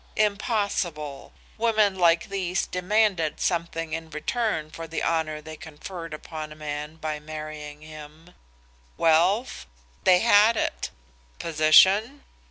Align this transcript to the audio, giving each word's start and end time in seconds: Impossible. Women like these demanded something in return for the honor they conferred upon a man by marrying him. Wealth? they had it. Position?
Impossible. 0.15 1.31
Women 1.59 1.93
like 1.93 2.29
these 2.29 2.65
demanded 2.65 3.39
something 3.39 3.93
in 3.93 4.09
return 4.09 4.71
for 4.71 4.87
the 4.87 5.03
honor 5.03 5.41
they 5.41 5.55
conferred 5.55 6.11
upon 6.11 6.51
a 6.51 6.55
man 6.55 6.95
by 6.95 7.19
marrying 7.19 7.81
him. 7.83 8.33
Wealth? 8.97 9.67
they 10.03 10.21
had 10.21 10.57
it. 10.57 10.89
Position? 11.37 12.23